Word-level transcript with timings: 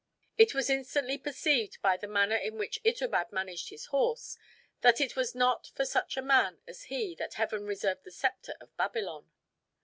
It 0.35 0.55
was 0.55 0.67
instantly 0.67 1.19
perceived 1.19 1.79
by 1.83 1.95
the 1.95 2.07
manner 2.07 2.35
in 2.35 2.57
which 2.57 2.81
Itobad 2.83 3.31
managed 3.31 3.69
his 3.69 3.85
horse, 3.93 4.35
that 4.81 4.99
it 4.99 5.15
was 5.15 5.35
not 5.35 5.67
for 5.75 5.85
such 5.85 6.17
a 6.17 6.23
man 6.23 6.59
as 6.67 6.85
he 6.85 7.13
that 7.19 7.35
Heaven 7.35 7.65
reserved 7.67 8.03
the 8.05 8.09
scepter 8.11 8.55
of 8.59 8.75
Babylon. 8.77 9.29